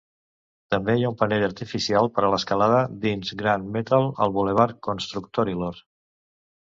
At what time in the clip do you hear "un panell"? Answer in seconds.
1.11-1.43